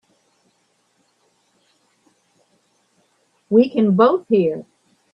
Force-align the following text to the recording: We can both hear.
We 3.51 3.69
can 3.69 3.95
both 3.95 4.27
hear. 4.29 4.65